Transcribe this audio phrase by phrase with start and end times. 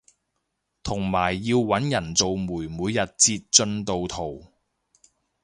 [0.81, 4.43] 同埋要搵人做媒每日截進度圖